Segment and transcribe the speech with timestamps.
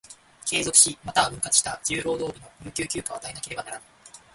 [0.47, 3.87] 継続し、又は分割した十労働日の有給休暇を与えなければならない。